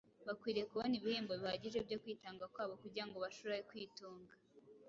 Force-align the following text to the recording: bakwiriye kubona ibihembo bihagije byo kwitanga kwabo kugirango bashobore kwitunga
bakwiriye 0.27 0.65
kubona 0.69 0.93
ibihembo 0.95 1.33
bihagije 1.41 1.79
byo 1.87 1.97
kwitanga 2.03 2.49
kwabo 2.53 2.73
kugirango 2.81 3.15
bashobore 3.23 3.59
kwitunga 3.69 4.33